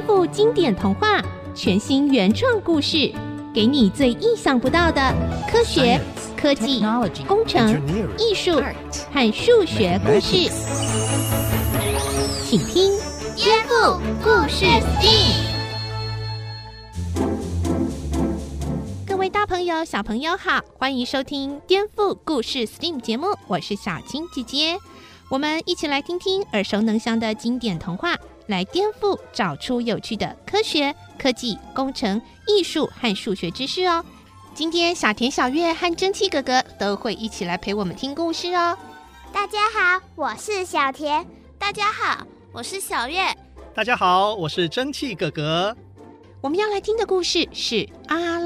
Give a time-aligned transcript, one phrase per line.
[0.00, 1.22] 颠覆经典童话，
[1.54, 3.12] 全新原创故事，
[3.52, 5.14] 给你最意想不到的
[5.46, 6.00] 科学、
[6.34, 6.82] 科技、
[7.28, 7.78] 工程、
[8.16, 8.62] 艺术
[9.12, 10.48] 和数学故事。
[12.46, 12.90] 请听
[13.36, 15.34] 《颠覆故事 STEAM》。
[19.06, 24.78] 各位大朋友、小朋友好，欢迎收听《颠覆故事 STEAM》节目，我是小青姐姐。
[25.30, 28.16] 我们一起来听听耳熟能详的经典童话，
[28.50, 34.04] 来颠覆，找出有趣的科学、科技、工程、艺术和数学知识哦。
[34.52, 38.76] 今天小田、小月和蒸汽哥哥都会一起来陪我们听故事哦。
[39.32, 41.24] 大家好，我是小田。
[41.56, 43.22] 大家好，我是小月。
[43.72, 45.74] 大家好，我是蒸汽哥哥。
[46.40, 48.39] 我们要来听的故事是阿拉丁。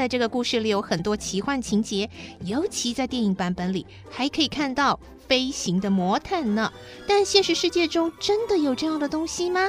[0.00, 2.08] 在这个故事里有很多奇幻情节，
[2.46, 4.98] 尤其在电影版本里还可以看到。
[5.28, 6.72] 飞行的魔毯呢？
[7.06, 9.68] 但现实世界中真的有这样的东西吗？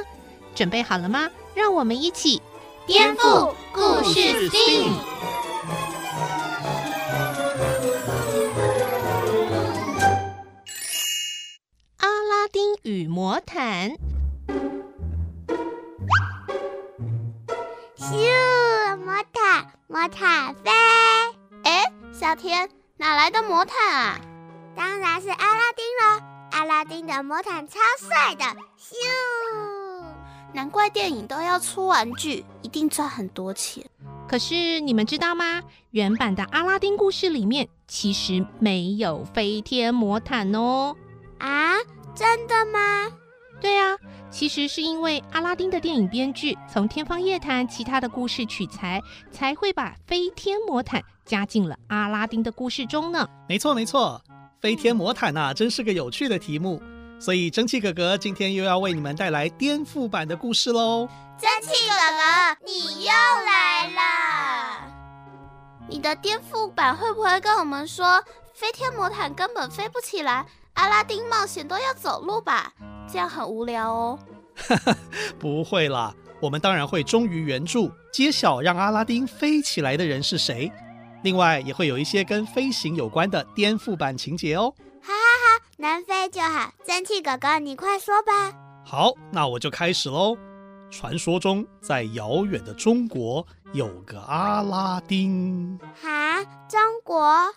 [0.54, 1.28] 准备好了吗？
[1.54, 2.40] 让我们一起
[2.86, 4.92] 颠覆故事 STEAM。
[11.98, 13.96] 阿拉丁与魔毯。
[19.92, 20.70] 魔毯，飞。
[21.64, 24.18] 哎，小天，哪来的魔毯啊？
[24.74, 26.22] 当然是阿拉丁了！
[26.52, 28.44] 阿拉丁的魔毯超帅的，
[28.78, 28.94] 咻！
[30.54, 33.84] 难怪电影都要出玩具，一定赚很多钱。
[34.26, 35.62] 可是你们知道吗？
[35.90, 40.96] 原版的阿拉丁故事里面其实没有飞天魔毯哦。
[41.36, 41.74] 啊，
[42.14, 43.08] 真的吗？
[43.62, 43.96] 对啊，
[44.28, 53.28] 其实是因为阿拉丁的电影编剧从《天方夜谭》其他的故事取材，才会把飞天魔毯加进了阿拉丁的故事中呢。
[53.48, 54.20] 没错，没错。
[54.60, 56.82] 飞天魔毯呐、啊，真是个有趣的题目，
[57.20, 61.08] 所以蒸汽哥哥今天又要为你们带来颠覆版的故事喽。
[61.38, 63.10] 蒸汽哥哥，你又
[63.46, 64.92] 来了！
[65.88, 68.22] 你的颠覆版会不会跟我们说，
[68.54, 72.72] 飞天魔毯根本飞不起来，阿拉丁冒险都要走路吧？
[73.10, 74.18] 这样很无聊哦。
[75.38, 80.70] 不会啦，我们当然会忠于原著，揭晓让阿拉丁飞起来的人是谁。
[81.22, 84.74] 另外也会有一些跟飞行有关的颠覆版情节哦。
[85.02, 86.72] 哈哈哈，能飞就好。
[86.84, 88.52] 蒸汽哥哥，你快说吧。
[88.84, 90.36] 好，那我就开始喽。
[90.90, 95.78] 传说中，在遥远的中国有个阿拉丁。
[96.02, 97.52] 哈，中国？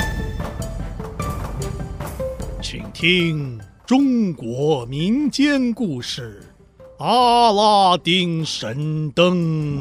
[2.67, 6.51] 请听中国民间故事
[7.05, 9.79] 《阿拉丁神灯》。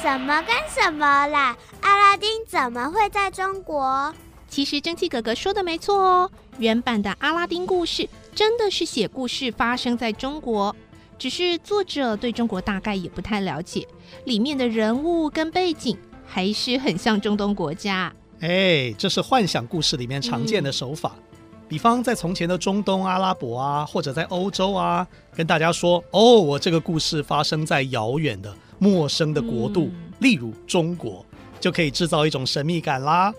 [0.00, 1.56] 什么跟什么啦？
[1.80, 4.14] 阿拉丁怎么会在中国？
[4.48, 6.30] 其实蒸汽哥哥说的没错哦，
[6.60, 10.76] 原版的阿拉丁故事真的是写故事发生在中国，
[11.18, 13.84] 只是作者对中国大概也不太了解，
[14.24, 18.14] 里面的人物跟背景还是很像中东国家。
[18.40, 21.38] 哎，这是幻想故事里面常见的手法，嗯、
[21.68, 31.24] 比方在从前的中东阿拉伯啊，或者在欧洲啊，跟大家说哦，我这个故事发生在遥远的陌生的国度，嗯、例如中国。
[31.60, 33.34] 就可以制造一种神秘感啦。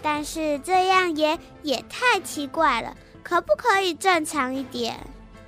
[0.00, 4.98] 但是这样也也太奇怪了，可不可以正常一点？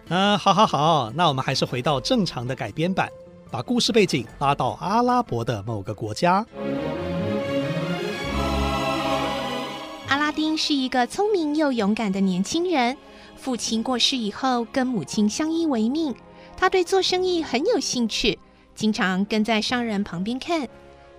[0.09, 3.09] 嗯，好好好，那我们还是回到正常的改编版，
[3.51, 6.45] 把故事背景拉到阿拉伯的某个国家。
[10.57, 12.97] 是一个聪明又勇敢的年轻人，
[13.37, 16.15] 父亲过世以后，跟母亲相依为命。
[16.57, 18.39] 他对做生意很有兴趣，
[18.75, 20.69] 经常跟在商人旁边看。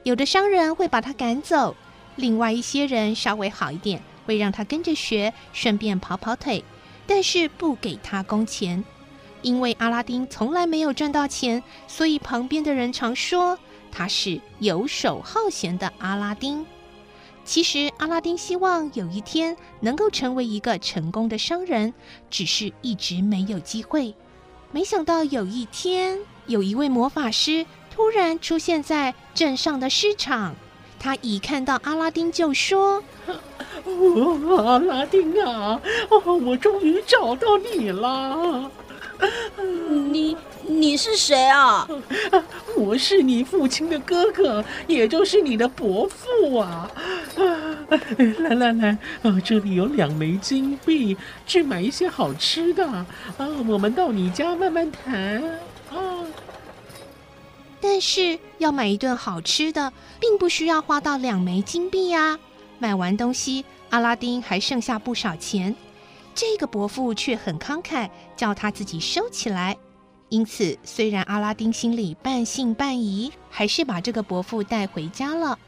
[0.04, 1.76] 有的商人会把他赶走，
[2.16, 6.64] 另外一些人稍微好一点，会让他跟着学，顺便跑跑腿，
[7.06, 8.84] 但是不给他工钱。
[9.42, 13.60] 因为阿拉丁从来没有赚到钱，所以旁边的人常说
[13.92, 16.66] 他是游手好闲的阿拉丁。
[17.46, 21.94] 其实阿拉丁希望有一天能够成为一个成功的商人，
[22.30, 24.16] 只是一直没有机会。
[24.72, 27.66] 没想到有一天，有一位魔法师。
[27.96, 30.56] 突然出现在镇上的市场，
[31.00, 33.04] 他一看到阿拉丁就说
[33.86, 35.80] ：“哦，阿拉丁啊，
[36.10, 38.72] 哦，我终于找到你了。
[40.12, 40.36] 你
[40.68, 41.88] 你是谁啊？
[42.76, 46.90] 我是你父亲的哥哥，也就是你的伯父啊。
[48.40, 51.16] 来来来，啊，这里有两枚金币，
[51.46, 52.88] 去买一些好吃的。
[52.88, 53.06] 啊，
[53.68, 55.44] 我们到你家慢慢谈
[55.92, 56.26] 啊。”
[57.80, 62.40] 但是要买一顿好吃的，并不需要花到两枚金币呀。
[62.80, 65.76] 买完东西，阿拉丁还剩下不少钱。
[66.36, 69.78] 这个伯父却很慷慨，叫他自己收起来。
[70.30, 75.60] 因此，虽然阿拉丁心里半信半疑，还是把这个伯父带回家了。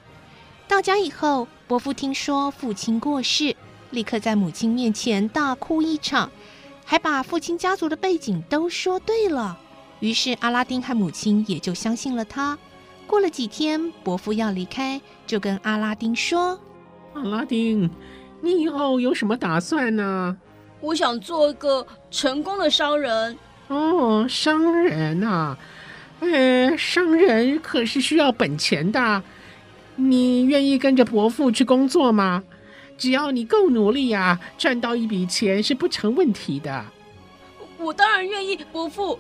[0.68, 3.56] 到家以后，伯父听说父亲过世，
[3.92, 6.32] 立刻在母亲面前大哭一场，
[6.84, 9.60] 还把父亲家族的背景都说对了。
[10.00, 12.58] 于是，阿拉丁和母亲也就相信了他。
[13.06, 16.60] 过了几天，伯父要离开，就跟阿拉丁说
[17.14, 17.88] ：“阿拉丁，
[18.42, 20.36] 你以后有什么打算呢
[20.86, 23.38] ？”“我想做一个成功的商人。
[23.68, 25.58] ”“哦，商人啊，
[26.20, 29.24] 呃，商人可是需要本钱的。
[29.96, 32.44] 你愿意跟着伯父去工作吗？
[32.98, 36.86] 只要你够努力呀，赚到一笔钱是不成问题的。
[37.80, 39.18] ”“我当然愿意，伯父。”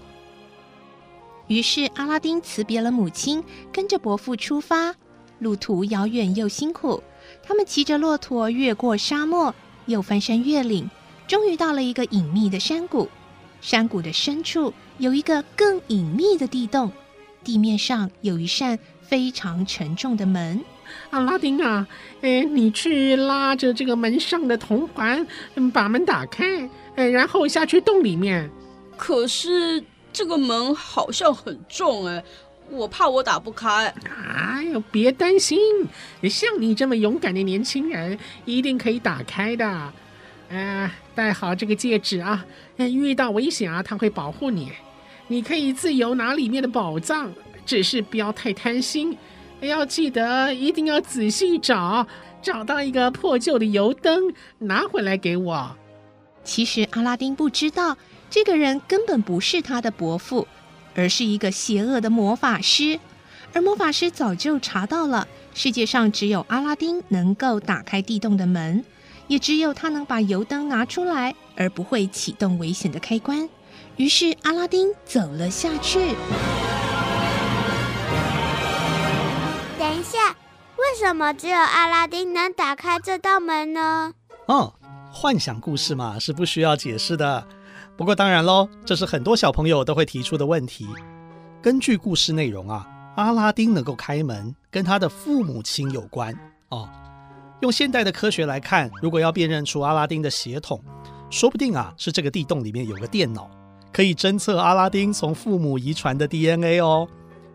[1.47, 4.95] 于是阿拉丁辞别了母亲，跟着伯父出发。
[5.39, 7.03] 路途遥远又辛苦，
[7.43, 9.53] 他们骑着骆驼越过沙漠，
[9.85, 10.89] 又翻山越岭，
[11.27, 13.09] 终于到了一个隐秘的山谷。
[13.61, 16.91] 山谷的深处有一个更隐秘的地洞，
[17.43, 20.61] 地面上有一扇非常沉重的门。
[21.09, 21.87] 阿拉丁啊，
[22.21, 25.25] 哎，你去拉着这个门上的铜环，
[25.73, 28.49] 把门打开，哎，然后下去洞里面。
[28.97, 29.83] 可是。
[30.17, 32.23] 这个门好像很重哎，
[32.69, 33.93] 我怕我打不开。
[34.09, 35.59] 哎呦，别担心，
[36.29, 39.93] 像你这么勇敢的年轻人，一定可以打开的。
[40.47, 42.45] 呃，戴好这个戒指啊，
[42.77, 44.71] 遇到危险啊，它会保护你。
[45.27, 47.31] 你可以自由拿里面的宝藏，
[47.65, 49.17] 只是不要太贪心。
[49.61, 52.05] 要记得一定要仔细找，
[52.41, 55.75] 找到一个破旧的油灯，拿回来给我。
[56.43, 57.97] 其实阿拉丁不知道。
[58.27, 60.45] 这个人根本不是他的伯父，
[60.93, 62.99] 而是一个邪恶的魔法师。
[63.53, 68.83] 而魔法师早就查到了，世界上只有阿拉丁能够打开地洞的门，
[69.27, 73.49] 也只有他能把油灯拿出来，而不会启动危险的开关。
[73.97, 75.99] 于是阿拉丁走了下去。
[79.79, 80.35] 等一下，
[80.77, 84.13] 为什么只有阿拉丁能打开这道门呢？
[84.47, 84.73] 哦，
[85.11, 87.47] 幻想故事嘛，是不需要解释的。
[87.97, 90.87] 不过当然喽，这是很多小朋友都会提出的问题。
[91.61, 92.85] 根据故事内容啊，
[93.15, 96.37] 阿拉丁能够开门，跟他的父母亲有关
[96.69, 96.89] 哦。
[97.65, 100.79] 用现代的科学来看，如果要辨认出阿拉丁的血统，
[101.31, 103.49] 说不定啊是这个地洞里面有个电脑，
[103.91, 107.07] 可以侦测阿拉丁从父母遗传的 DNA 哦。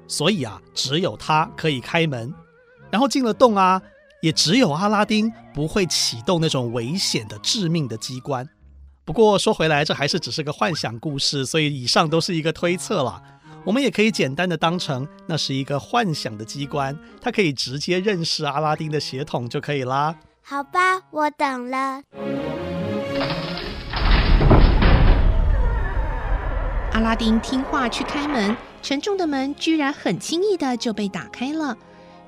[0.09, 2.35] 所以啊，只有他可以开门，
[2.91, 3.81] 然后进了洞啊，
[4.21, 8.49] 也只有阿拉丁不会启动那种危险的致命的机关。
[9.05, 13.23] 不过说回来，这还是只是个幻想故事，所以以上都是一个推测了。
[13.65, 20.17] 我们也可以简单的当成那是一个幻想的机关，它可以直接认识阿拉丁的血统就可以啦。
[20.43, 22.03] 好吧，我懂了。
[26.93, 31.77] 阿拉丁听话去开门，沉重的门居然很轻易的就被打开了。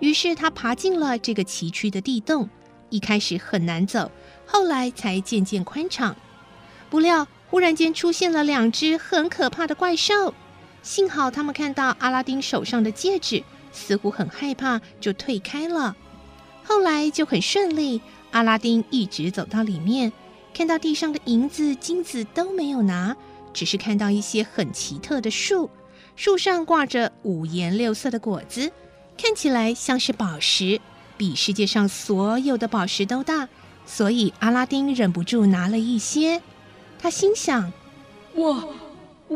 [0.00, 2.48] 于是他爬进了这个崎岖的地洞，
[2.90, 4.10] 一开始很难走，
[4.46, 6.14] 后来才渐渐宽敞。
[6.90, 10.34] 不料，忽然间出现了两只很可怕的怪兽。
[10.82, 13.42] 幸好他们看到阿拉丁手上的戒指，
[13.72, 15.96] 似乎很害怕，就退开了。
[16.64, 18.00] 后来就很顺利，
[18.32, 20.12] 阿拉丁一直走到里面，
[20.52, 23.16] 看到地上的银子、金子都没有拿，
[23.52, 25.70] 只是看到一些很奇特的树，
[26.16, 28.72] 树上挂着五颜六色的果子，
[29.16, 30.80] 看起来像是宝石，
[31.16, 33.48] 比世界上所有的宝石都大。
[33.84, 36.40] 所以阿拉丁忍不住拿了一些。
[37.00, 37.72] 他心想
[38.36, 38.64] ：“哇，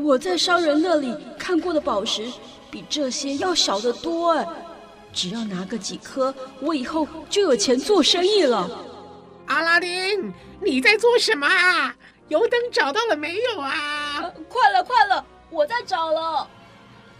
[0.02, 2.30] 我在商人那里看过的宝石
[2.70, 4.46] 比这些要小得多哎！
[5.12, 8.68] 只要拿个几颗，我以后就有钱做生意了。”
[9.46, 11.94] 阿拉丁，你在做什么啊？
[12.28, 14.20] 油灯找到了没有啊？
[14.22, 16.48] 呃，快了，快了，我在找了。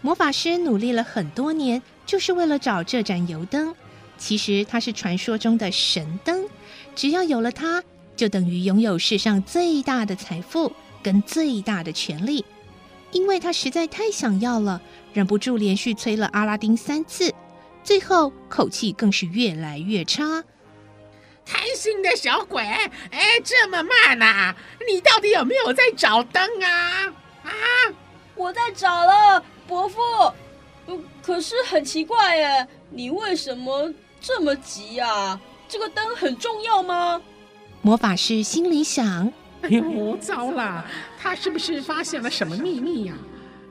[0.01, 3.73] 魔法师努力了很多年，就是为了找这盏油灯。
[4.17, 6.47] 其实它是传说中的神灯，
[6.95, 7.83] 只要有了它。
[8.15, 10.71] 就等于拥有世上最大的财富
[11.03, 12.43] 跟最大的权力，
[13.11, 14.81] 因为他实在太想要了，
[15.13, 17.33] 忍不住连续催了阿拉丁三次，
[17.83, 20.43] 最后口气更是越来越差。
[21.45, 24.53] 贪心的小鬼，哎，这么慢呐？
[24.89, 27.05] 你到底有没有在找灯啊？
[27.43, 27.51] 啊，
[28.35, 29.99] 我在找了，伯父。
[31.21, 35.39] 可是很奇怪耶，你为什么这么急呀？
[35.69, 37.21] 这个灯很重要吗？
[37.81, 39.31] 魔法师心里想
[39.63, 40.85] ：“哎呦，糟了！
[41.27, 43.13] 他是不是发现了什么秘密呀？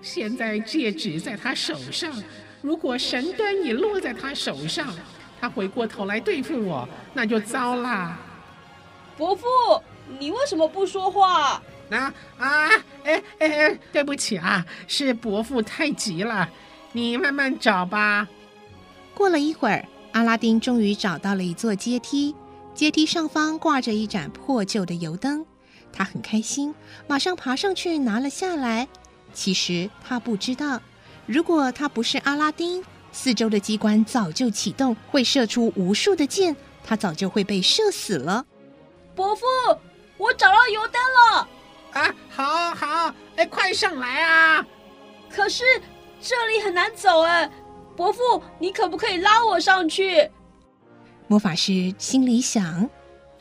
[0.02, 2.12] 现在戒指在他手上，
[2.60, 4.94] 如果神灯也落在他手上，
[5.40, 8.14] 他回过头来对付我，那就糟了。”
[9.16, 9.46] 伯父，
[10.18, 11.62] 你为什么不说话？
[11.88, 12.68] 啊啊！
[13.04, 16.46] 哎哎，对不起啊，是伯父太急了，
[16.92, 18.28] 你慢慢找吧。
[19.14, 22.34] 过了一会儿，阿拉丁终于找到了一座阶梯，
[22.74, 25.46] 阶梯上方挂着一盏破旧的油灯，
[25.96, 26.74] 他很开心，
[27.06, 28.86] 马上爬上去拿了下来。
[29.32, 30.80] 其实他不知道，
[31.24, 38.44] 如果他不是阿拉丁，四周的机关早就启动，会射出无数的箭，他早就会被射死了。
[39.14, 39.46] 伯父，
[40.18, 41.48] 我找到油灯了。
[41.92, 44.66] 啊，好好，哎，快上来啊！
[45.30, 45.64] 可是
[46.20, 47.50] 这里很难走哎，
[47.96, 50.30] 伯父，你可不可以拉我上去？
[51.26, 52.88] 魔法师心里想：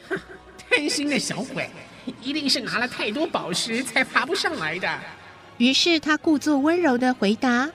[0.58, 1.70] 贪心的小鬼，
[2.22, 5.00] 一定是拿了太多宝石才爬不上来的。
[5.58, 7.70] 于是他故作温柔的回答：“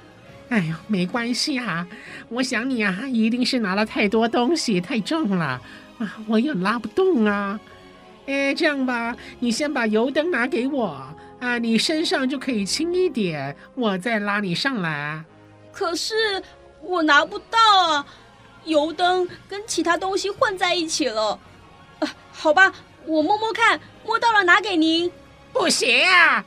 [0.50, 1.86] 哎呦，没关系啊，
[2.28, 5.60] 我想你啊，一定是拿了太多东西，太重了
[5.98, 7.58] 啊，我也拉不动啊。”
[8.26, 11.02] 哎，这样吧，你先把油灯拿给我
[11.40, 15.24] 啊，你身上就可以轻一点，我再拉你上来。
[15.72, 16.14] 可是
[16.82, 17.58] 我拿不到
[17.90, 18.06] 啊，
[18.66, 21.40] 油灯跟其他东西混在一起了。
[22.00, 22.72] 啊，好吧，
[23.06, 25.10] 我摸摸看，摸到了拿给您。
[25.52, 26.44] 不行啊！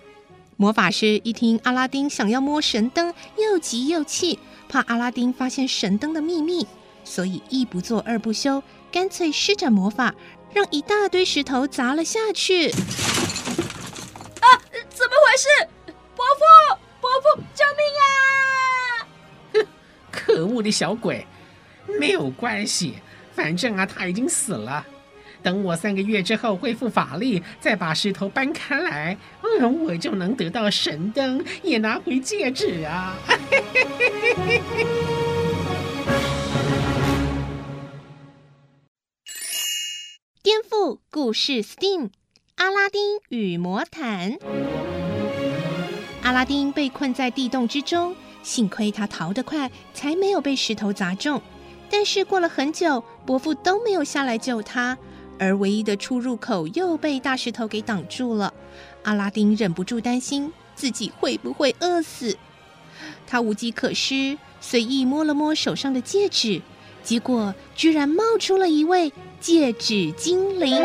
[0.56, 6.66] 魔法师一听阿拉丁想要摸神灯，又急又气，怕阿拉丁发现神灯的秘密，
[7.04, 10.14] 所以一不做二不休，干脆施展魔法。
[10.54, 12.70] 让一大堆石头砸了下去！
[12.70, 12.76] 啊，
[14.88, 15.48] 怎么回事？
[16.16, 18.06] 伯父，伯父，救命啊！
[19.54, 19.68] 哼，
[20.12, 21.26] 可恶的小鬼！
[22.00, 23.00] 没有关系，
[23.36, 24.86] 反正啊，他已经死了。
[25.44, 29.18] 等我三个月之后恢复法力，再把石头搬开来，
[29.60, 33.18] 嗯，我就能得到神灯，也拿回戒指啊！
[40.42, 42.10] 颠覆故事 STEAM，
[42.56, 44.38] 阿拉丁与魔毯。
[46.22, 51.42] 阿拉丁被困在地洞之中，幸亏他逃得快，才没有被石头砸中。
[51.90, 54.98] 但是过了很久，伯父都没有下来救他，
[55.44, 58.54] 而唯一的出入口又被大石头给挡住了。
[59.04, 62.38] 阿拉丁忍不住担心自己会不会饿死，
[63.28, 66.62] 他无计可施，随意摸了摸手上的戒指，
[67.04, 69.12] 结果居然冒出了一位。
[69.42, 70.82] 戒指精灵，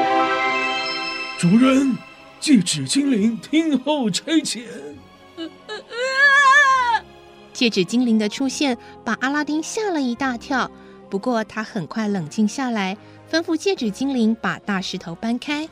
[1.38, 1.96] 主人，
[2.40, 4.64] 戒指精灵听候差遣。
[7.52, 10.68] 戒指精灵的出现把阿拉丁吓了一大跳，
[11.08, 12.98] 不过他很快冷静下来，
[13.30, 15.68] 吩咐戒指精灵把大石头搬开。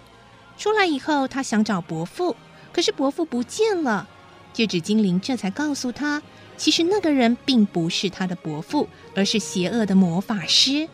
[0.58, 2.34] 出来以后，他想找伯父，
[2.72, 4.08] 可是伯父不见了。
[4.52, 6.22] 戒指精灵这才告诉他，
[6.56, 10.88] 其实那个人并不是他的伯父，而是邪恶的魔法师。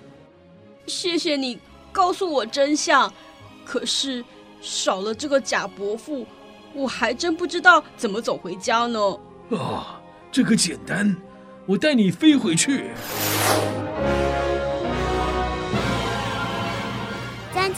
[0.87, 1.59] 谢谢你。
[1.93, 3.13] 告诉我真相，
[3.67, 4.25] 可是
[4.63, 6.27] 少了这个假伯父，
[6.73, 8.99] 我还真不知道怎么走回家呢。
[9.51, 9.87] 啊、哦，
[10.33, 11.15] 这个简单，
[11.67, 12.93] 我带你飞回去。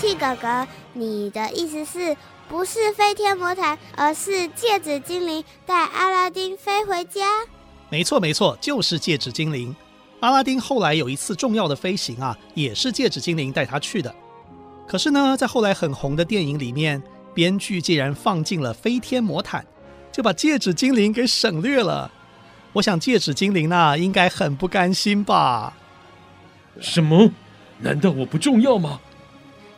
[0.05, 2.15] 蒸汽哥哥，你的意思是
[2.47, 7.23] 不是飞天魔毯，而是戒指精灵带阿拉丁飞回家？
[7.89, 9.75] 没错，没错，就是戒指精灵。
[10.21, 14.15] 阿拉丁后来有一次重要的飞行啊，也是戒指精灵带他去的。
[14.87, 19.65] 可是呢，在后来很红的电影里面，编剧竟然放进了飞天魔毯，
[20.13, 22.13] 就把戒指精灵给省略了。
[22.75, 25.73] 我想戒指精灵呢，应该很不甘心吧？
[26.79, 27.31] 什么？
[27.79, 29.01] 难道我不重要吗？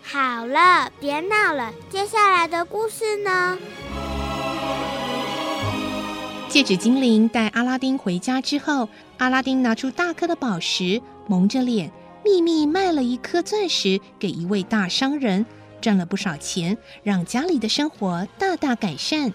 [0.09, 1.73] 好了，别闹了。
[1.91, 3.59] 接下来的故事呢？
[6.49, 11.91] 戒指精灵带阿拉丁回家之后，阿拉丁拿出大颗的宝石，蒙着脸，
[12.25, 15.45] 秘密卖了一颗钻石给一位大商人，
[15.81, 19.35] 赚了不少钱，让家里的生活大大改善。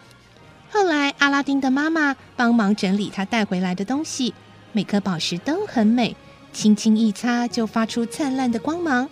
[0.70, 4.34] 后来，阿拉丁的妈妈帮忙整理他带回来的东西，
[4.72, 6.16] 每颗宝石都很美，
[6.54, 9.10] 轻轻一擦就发出灿烂的光芒。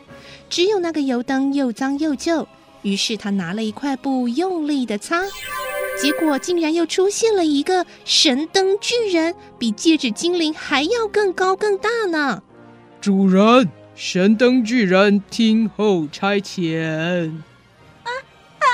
[0.49, 2.47] 只有那个油灯又脏又旧，
[2.81, 5.21] 于是他拿了一块布，用力的擦。
[6.01, 12.41] 结果竟然又出现了一个神灯巨人，比戒指精灵还要更高更大呢！
[13.01, 17.31] 主人，神灯巨人听候差遣。
[18.03, 18.09] 啊
[18.59, 18.65] 啊！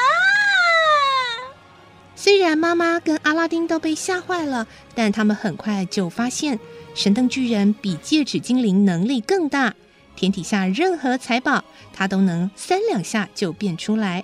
[2.16, 6.60] 虽然妈妈跟阿拉丁都被吓坏了，但他们很快就发现
[6.94, 9.74] 神灯巨人比戒指精灵能力更大，
[10.16, 14.24] 天底下任何财宝他都能三两下就变出来。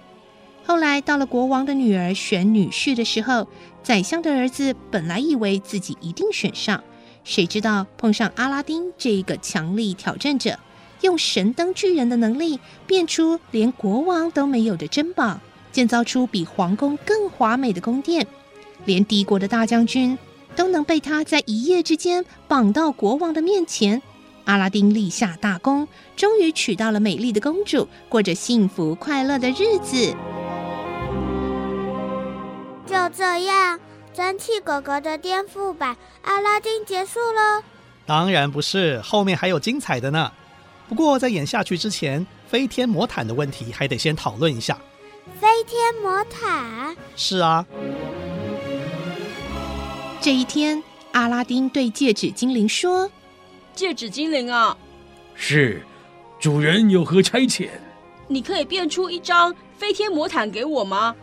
[0.63, 3.47] 后来到了国王的女儿选女婿的时候，
[3.83, 6.83] 宰相的儿子本来以为自己一定选上，
[7.23, 10.59] 谁知道碰上阿拉丁这一个强力挑战者，
[11.01, 15.39] 用神灯巨人的能力变出连国王都没有的珍宝，
[15.71, 18.27] 建造出比皇宫更华美的宫殿，
[18.85, 20.17] 连敌国的大将军
[20.55, 24.01] 都能被他在一夜之间绑到国王的面前。
[24.45, 30.15] 阿拉丁立下大功，终于娶到了美丽的公主，过着幸福快乐的日子。
[32.85, 33.79] 就这样，
[34.13, 37.63] 蒸汽哥哥的颠覆版《阿拉丁》结束了。
[38.05, 40.31] 当然不是，后面还有精彩的呢。
[40.89, 44.77] 不过在演下去之前，飞天魔毯的问题还得先讨论一下。
[45.39, 46.95] 飞天魔毯？
[47.15, 47.65] 是啊。
[50.19, 50.83] 这一天，
[51.13, 53.09] 阿拉丁对戒指精灵说。
[53.73, 54.77] 戒指精灵啊，
[55.33, 55.81] 是，
[56.39, 57.69] 主人有何差遣？
[58.27, 61.15] 你可以变出一张飞天魔毯给我吗？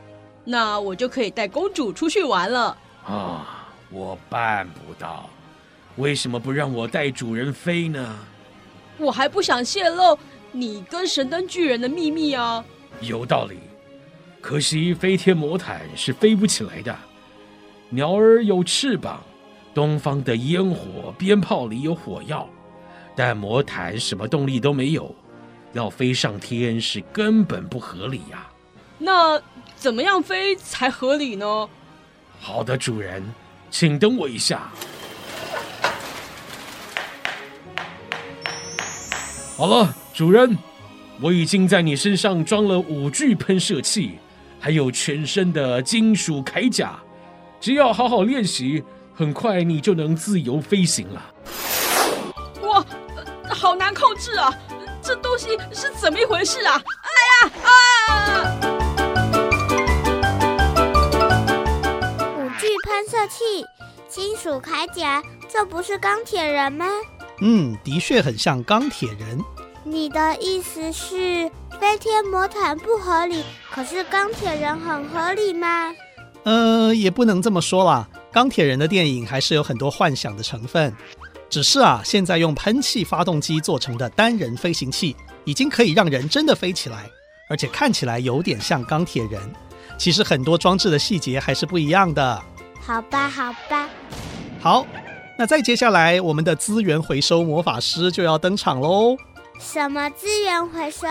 [0.44, 2.76] 那我就可以带公主出去玩了。
[3.04, 5.28] 啊，我办不到。
[5.96, 8.18] 为什么不让我带主人飞呢？
[8.98, 10.18] 我还不想泄露
[10.52, 12.64] 你跟神灯巨人的秘密啊。
[13.00, 13.58] 有道理，
[14.40, 16.96] 可惜飞天魔毯是飞不起来的。
[17.90, 19.22] 鸟儿有翅膀。
[19.78, 22.48] 东方的烟火鞭炮里有火药，
[23.14, 25.14] 但魔毯什么动力都没有，
[25.72, 28.50] 要飞上天是根本不合理呀。
[28.98, 29.40] 那
[29.76, 31.68] 怎么样飞才合理呢？
[32.40, 33.22] 好的，主人，
[33.70, 34.68] 请等我一下。
[39.56, 40.58] 好了，主人，
[41.20, 44.18] 我已经在你身上装了五具喷射器，
[44.58, 46.98] 还有全身的金属铠甲，
[47.60, 48.82] 只要好好练习。
[49.18, 51.20] 很快你就能自由飞行了。
[52.62, 52.84] 哇，
[53.48, 54.48] 好难控制啊！
[55.02, 56.80] 这东西是怎么一回事啊？
[57.02, 58.54] 哎呀啊！
[62.36, 63.66] 五具喷射器，
[64.08, 66.86] 金属铠甲，这不是钢铁人吗？
[67.40, 69.44] 嗯，的确很像钢铁人。
[69.82, 75.92] 你的意思是飞天魔毯不合理，可是钢铁人很合理吗？
[76.44, 78.08] 呃，也不能这么说啦。
[78.38, 80.94] 钢铁人的电影还是有很多幻想的成分，
[81.50, 87.10] 只是啊，现在用喷气发动机做成的单人飞行器，已经可以让人真的飞起来，
[87.50, 89.42] 而且看起来有点像钢铁人。
[89.98, 92.40] 其实很多装置的细节还是不一样的。
[92.80, 93.88] 好吧，好吧。
[94.60, 94.86] 好，
[95.36, 99.16] 那再接下来，我们的资源回收魔法师就要登场喽。
[99.58, 101.08] 什么资源回收？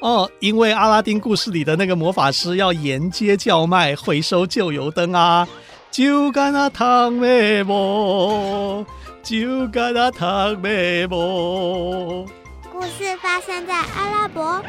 [0.00, 5.46] 哦，因为阿拉丁故事里的那个魔法师要沿街叫卖，回收旧油灯啊。
[5.92, 8.86] 就干那糖妹妹，
[9.22, 12.26] 就干那糖妹妹。
[12.72, 14.62] 故事发生在阿拉伯，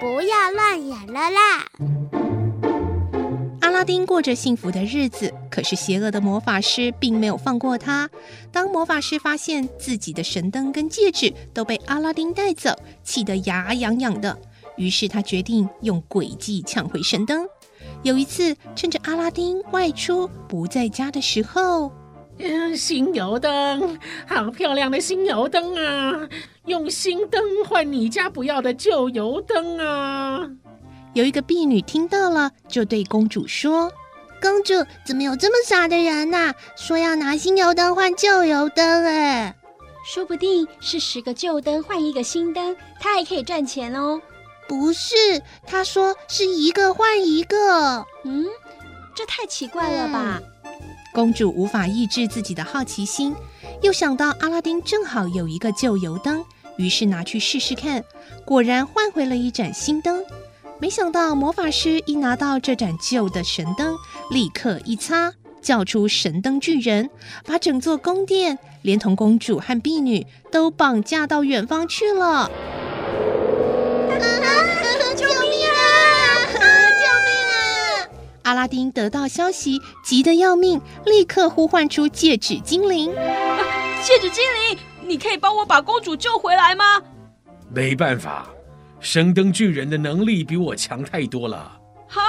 [0.00, 1.66] 不要乱演了啦！
[3.60, 8.08] 阿拉丁过着幸福的日子，可是邪恶的魔法师并没有放过他。
[8.50, 14.38] 当魔法师发现自己的神灯跟戒指都被阿拉丁带走，气得牙痒痒的，
[14.78, 17.46] 于是他决定用诡计抢回神灯。
[18.02, 21.92] 有一次，趁着阿拉丁外出不在家的时候，
[22.38, 26.28] 嗯，新油灯，好漂亮的新油灯啊！
[26.64, 30.50] 用新灯换你家不要的旧油灯啊！
[31.12, 33.92] 有一个婢女听到了，就对公主说
[34.40, 34.72] ：“公主，
[35.04, 36.54] 怎么有这么傻的人呐？
[36.76, 39.54] 说要拿新油灯换旧油灯，哎，
[40.06, 44.18] 说不定是十个旧灯换一个新灯，他还可以赚钱哦。”
[44.70, 45.16] 不是，
[45.66, 48.06] 他说是一个换一个。
[48.22, 48.46] 嗯，
[49.16, 50.40] 这太奇怪了吧？
[50.64, 50.70] 嗯。
[51.12, 53.34] 公主无法抑制自己的好奇心，
[53.82, 56.44] 又想到阿拉丁正好有一个旧油灯，
[56.76, 58.04] 于是拿去试试看，
[58.44, 60.24] 果然换回了一盏新灯。
[60.78, 63.96] 没想到魔法师一拿到这盏旧的神灯，
[64.30, 67.10] 立刻一擦，叫出神灯巨人，
[67.44, 72.48] 把整座宫殿连同公主和婢女都绑架到远方去了。
[78.50, 83.14] 阿拉丁得到消息，急得要命，立刻呼唤出戒指精灵。
[83.14, 83.60] 啊，
[84.02, 87.00] 戒指精灵，你可以帮我把公主救回来吗？
[87.72, 88.48] 没办法，
[88.98, 91.78] 神灯巨人的能力比我强太多了。
[92.08, 92.20] 好，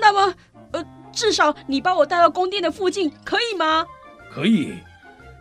[0.00, 0.32] 那么，
[0.70, 3.84] 呃，至少你把我带到宫殿的附近，可以吗？
[4.32, 4.74] 可以，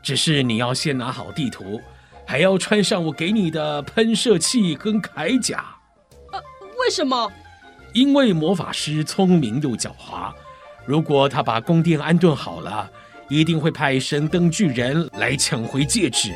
[0.02, 1.80] 只是你要先拿好地图，
[2.26, 5.64] 还要穿上我给你的喷射器跟铠甲。
[6.32, 6.42] 呃，
[6.80, 7.32] 为什么？
[7.94, 10.32] 因为魔法师聪明又狡猾，
[10.86, 12.90] 如果他把宫殿安顿好了，
[13.30, 16.32] 一定会派神灯巨人来抢回戒指，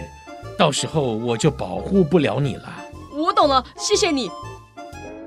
[0.57, 2.69] 到时候我就保护不了你了。
[3.13, 4.29] 我懂了，谢谢你。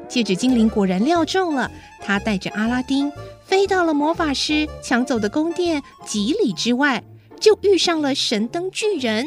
[0.09, 3.11] 戒指精灵果然料中了，他带着阿拉丁
[3.45, 7.03] 飞到了魔法师抢走的宫殿几里之外，
[7.41, 9.27] 就遇上了神灯巨人。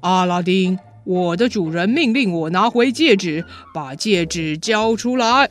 [0.00, 5.50] 阿拉丁，我的主人命令我拿回戒指，把戒指交出来。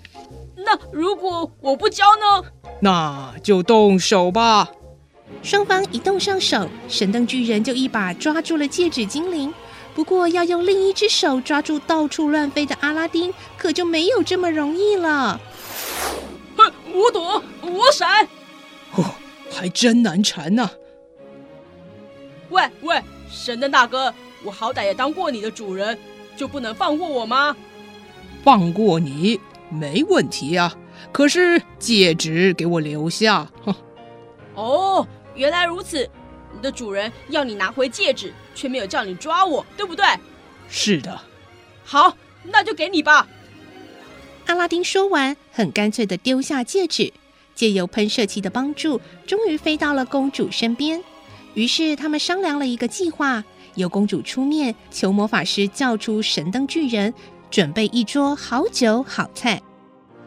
[0.67, 2.43] 那如果我不交呢？
[2.81, 4.67] 那就动手吧。
[5.41, 9.53] 双方一动上手，神灯巨人就一把抓住了戒指精灵。
[9.95, 15.39] 不过，要用另一只手抓住到处乱飞的阿拉丁，可就没有这么容易了。
[16.57, 18.27] 哼，我躲，我闪。
[18.95, 19.05] 哦，
[19.49, 20.71] 还真难缠呐、啊！
[22.49, 25.97] 喂喂，神灯大哥，我好歹也当过你的主人，
[26.35, 27.55] 就不能放过我吗？
[28.43, 30.75] 放过你没问题啊，
[31.11, 33.49] 可是戒指给我留下。
[33.63, 33.75] 哼。
[34.55, 36.09] 哦，原来如此，
[36.53, 40.05] 你的主人要你拿回戒指，却没有叫你抓我，对不对？
[40.69, 41.19] 是的。
[41.83, 43.27] 好，那就给你吧。
[44.47, 47.13] 阿拉丁说完，很干脆的丢下戒指，
[47.53, 51.03] 借由喷射器的帮助，终于飞到了公主身边。
[51.53, 53.43] 于是他们商量了一个计划，
[53.75, 57.13] 由公主出面，求魔法师叫出神灯巨人，
[57.49, 59.61] 准备一桌好酒好菜。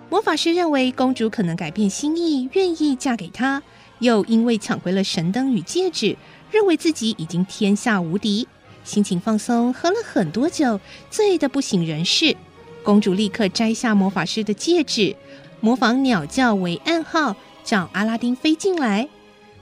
[0.08, 3.62] 魔法师认为公主可能改变心意，愿意嫁给他，
[4.00, 6.16] 又因为抢回了神灯与戒指，
[6.50, 8.48] 认为自己已经天下无敌，
[8.82, 10.80] 心情放松，喝了很多酒，
[11.10, 12.36] 醉得不省人事。
[12.82, 15.14] 公主立刻摘下魔法师的戒指，
[15.60, 19.08] 模仿鸟叫为暗号，叫阿拉丁飞进来。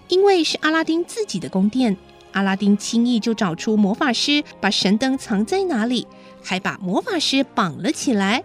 [0.06, 1.94] 因为是阿拉丁自己的宫殿，
[2.32, 6.06] 阿拉丁轻易就找出魔法师把神灯藏在哪里，
[6.48, 8.42] 还把魔法师绑了起来。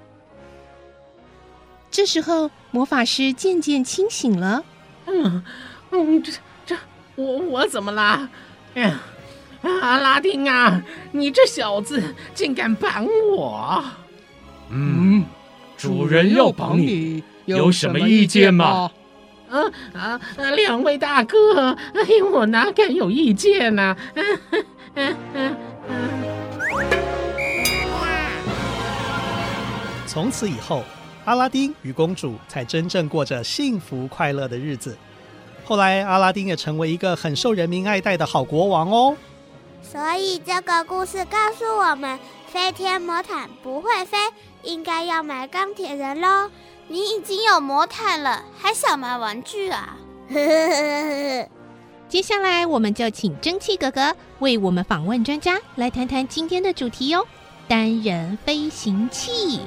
[1.89, 4.65] 这时候，魔法师渐渐清醒了。
[5.05, 5.41] 嗯
[5.91, 6.33] 嗯，这
[6.65, 6.75] 这
[7.15, 8.27] 我我怎么啦？
[8.73, 8.99] 哎呀，
[9.61, 13.81] 阿拉丁啊，你这小子竟敢绑我！
[14.69, 15.23] 嗯，
[15.77, 18.91] 主人要绑你，有什么意见吗？
[19.49, 19.61] 啊
[19.93, 20.19] 啊！
[20.55, 23.95] 两位大哥，哎，我哪敢有意见呢？
[30.13, 30.83] 从此以后，
[31.25, 34.95] 阿拉丁与公主才真正过着幸福快乐的日子。
[35.65, 39.17] 后来，阿拉丁也成为一个很受人民爱戴的好国王哦。
[39.81, 44.19] 所以，这个故事告诉我们：飞天魔毯不会飞，
[44.61, 46.47] 应该要买钢铁人喽。
[46.87, 49.97] 你已经有魔毯了，还想买玩具啊？
[52.07, 57.25] 接下来，我们就请蒸汽哥哥为我们访问专家，来谈谈今天的主题哦——
[57.67, 59.61] 单人飞行器。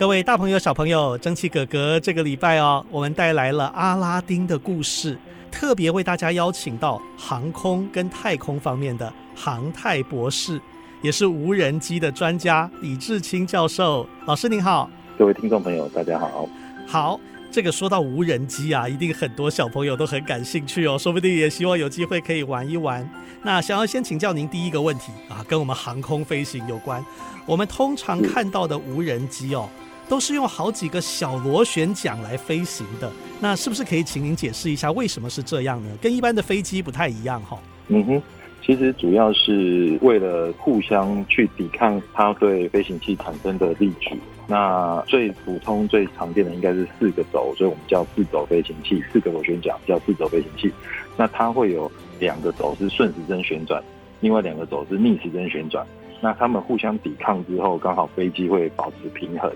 [0.00, 5.18] 各位大朋友、小朋友，蒸汽哥哥这个礼拜哦，我们带来了阿拉丁的故事，
[5.50, 10.58] 特别为大家邀请到航空跟太空方面的航太博士，
[11.02, 14.08] 也是无人机的专家李志清教授。
[14.24, 14.88] 老师您好。
[15.18, 16.48] 各位听众朋友，大家好。
[16.86, 23.06] 好，这个说到无人机啊，一定很多小朋友都很感兴趣哦，说不定也希望有机会可以玩一玩。
[23.42, 27.04] 那想要先请教您第一个问题啊，跟我们航空飞行有关。
[27.44, 29.68] 我们通常看到的无人机哦，
[30.10, 33.08] 都是用好几个小螺旋桨来飞行的。
[33.40, 35.88] 那是不是可以请您解释一下为什么是这样呢？
[36.02, 38.22] 跟一般的飞机不太一样哈、嗯哼。
[38.62, 44.14] 其实主要是为了互相去抵抗它对飞行器产生的力矩。
[44.46, 50.70] 那最普通、最常见的应该是四个轴，所以我们叫四轴飞行器，四个螺旋桨叫四轴飞行器。
[51.16, 53.82] 那它会有两个轴是顺时针旋转，
[54.20, 55.86] 另外两个轴是逆时针旋转。
[56.20, 59.50] 那它们互相抵抗之后，刚好飞机会保持平衡。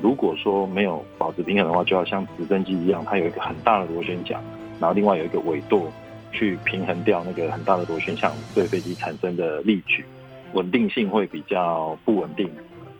[0.00, 4.40] 如果说没有保持平衡的话，就要像直升机一样，它有一个很大的螺旋桨，
[4.80, 5.92] 然后另外有一个尾舵。
[6.34, 10.02] 去平衡掉那个很大的螺旋桨对飞机产生的力矩，
[10.54, 12.50] 稳定性会比较不稳定。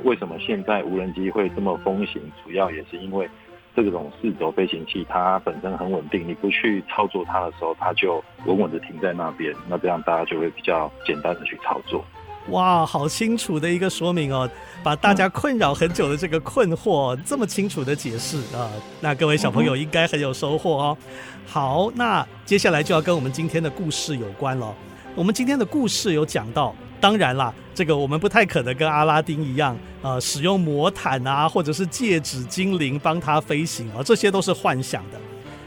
[0.05, 2.21] 为什么现在无人机会这么风行？
[2.45, 3.27] 主要也是因为
[3.75, 9.55] 这种四轴飞行器它本身很稳定，你不去操作它的时候，它就稳稳的停在那边。
[9.67, 12.05] 那这样大家就会比较简单的去操作。
[12.49, 14.51] 哇，好清楚的一个说明哦，
[14.83, 18.69] 把大家困扰很久的这个困惑这么清楚的解释啊，
[19.01, 20.99] 那各位小朋友应该很有收获哦。
[21.47, 24.75] 好，那接下来就要跟我们今天的故事有关了。
[25.15, 35.21] 我们今天的故事有讲到，当然啦，这个我们不太可能跟阿拉丁一样，呃，使用魔毯啊，或者是戒指精灵帮他飞行啊，这些都是幻想的。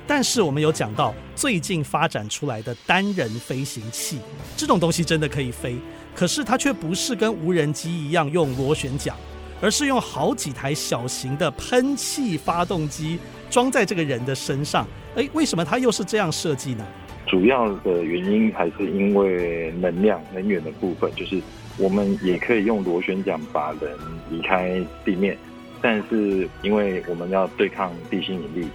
[0.08, 4.20] 但是我们有讲到最近发展出来的单人飞行器，
[4.56, 5.78] 这种东西真的可以飞。
[6.16, 9.14] 可是它却不是跟无人机一样用螺旋桨，
[9.62, 14.88] 而是用好几台小型的喷气发动机装在这个人的身上。
[15.16, 16.86] 诶，为什么它又是这样设计呢？
[17.28, 21.42] 主要的原因还是因为能量、能源的部分，就是
[21.78, 23.92] 我们也可以用螺旋桨把人
[24.30, 25.38] 离开地面，
[25.82, 28.70] 但是因为我们要对抗地心引力，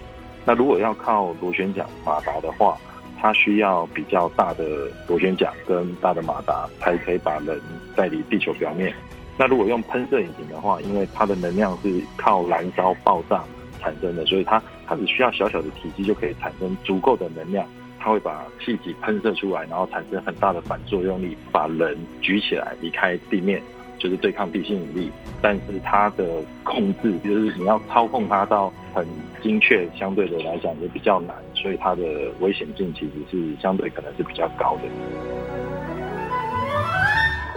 [0.45, 2.77] 那如果要靠螺旋桨马达的话。
[3.21, 7.61] 它需要比较大的螺旋桨跟大的马达，才可以把人
[7.95, 8.91] 带离地球表面。
[9.37, 13.43] 那如果用喷射引擎的话，因为它的能量是靠燃烧爆炸
[13.79, 17.65] 产生的，所以它它只需要小小的体积就可以产生足够的能量，
[17.99, 23.61] 它会把气体喷射出来，然后产生很大的反作用力，把人举起来离开地面，
[24.01, 25.11] 就是对抗地心引力。
[25.41, 26.25] 但是它的
[26.63, 29.07] 控制，就是你要操控它到很
[29.41, 32.03] 精确，相对的来讲也比较难，所以它的
[32.39, 34.83] 危险性其实是相对可能是比较高的。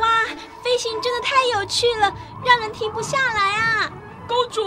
[0.01, 0.25] 哇，
[0.63, 2.13] 飞行真的太有趣了，
[2.45, 3.93] 让人停不下来啊！
[4.27, 4.63] 公主，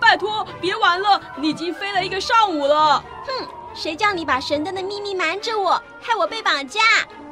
[0.00, 3.04] 拜托别玩了，你已经飞了一个上午了。
[3.26, 6.80] 哼，谁叫你把神灯的秘密瞒着我，害我被绑架？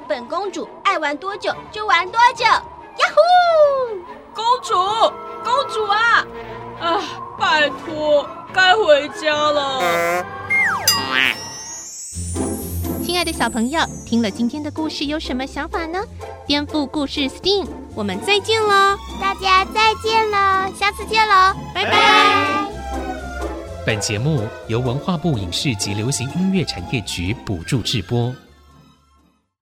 [0.06, 2.44] 本公主爱玩多久就玩多久。
[2.44, 3.20] 呀呼！
[4.40, 4.74] 公主，
[5.44, 6.26] 公主啊！
[6.80, 7.02] 啊，
[7.38, 10.24] 拜托，该回家了。
[13.04, 16.02] 亲爱的小朋友，听了今天的故事有什么想法呢？
[16.46, 18.96] 颠覆故事 STEAM，我们再见喽！
[19.20, 22.64] 大家再见喽，下次见喽，拜拜。
[23.84, 28.34] 本节目由文化部影视及流行音乐产业局补助制播。